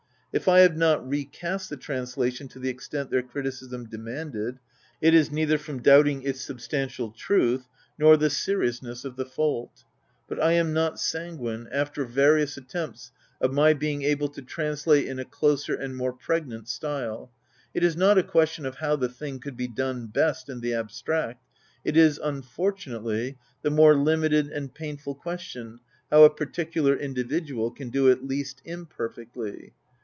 If 0.33 0.47
I 0.47 0.59
have 0.61 0.77
not 0.77 1.05
recast 1.05 1.69
the 1.69 1.75
translation 1.75 2.47
to 2.47 2.59
the 2.59 2.69
extent 2.69 3.09
their 3.09 3.21
criticism 3.21 3.89
demanded, 3.89 4.59
it 5.01 5.13
is 5.13 5.29
neither 5.29 5.57
from 5.57 5.81
doubting 5.81 6.21
its 6.23 6.39
substantial 6.39 7.11
truth, 7.11 7.65
nor 7.99 8.15
the 8.15 8.29
seriousness 8.29 9.03
of 9.03 9.15
xxxii 9.17 9.23
THE 9.23 9.23
HOUSE 9.25 9.33
OF 9.33 9.33
ATREUS 9.33 9.33
the 9.33 9.35
fault. 9.35 9.83
But 10.37 10.41
I 10.41 10.51
am 10.53 10.71
not 10.71 11.01
sanguine, 11.01 11.67
after 11.69 12.05
various 12.05 12.55
attempts, 12.55 13.11
of 13.41 13.51
my 13.51 13.73
being 13.73 14.03
able 14.03 14.29
to 14.29 14.41
translate 14.41 15.05
in 15.05 15.19
a 15.19 15.25
closer 15.25 15.75
and 15.75 15.97
more 15.97 16.13
pregnant 16.13 16.69
style. 16.69 17.29
It 17.73 17.83
is 17.83 17.97
not 17.97 18.17
a 18.17 18.23
question 18.23 18.65
of 18.65 18.75
how 18.75 18.95
the 18.95 19.09
thing 19.09 19.41
could 19.41 19.57
be 19.57 19.67
done 19.67 20.07
best, 20.07 20.47
in 20.47 20.61
the 20.61 20.73
abstract; 20.75 21.43
it 21.83 21.97
is, 21.97 22.17
unfortunately, 22.23 23.37
the 23.63 23.69
more 23.69 23.95
limited 23.95 24.47
and 24.47 24.73
painful 24.73 25.15
question, 25.15 25.81
how 26.09 26.23
a 26.23 26.29
particular 26.33 26.95
individual 26.95 27.69
can 27.69 27.89
do 27.89 28.07
it 28.07 28.23
least 28.23 28.61
imperfectly. 28.63 29.73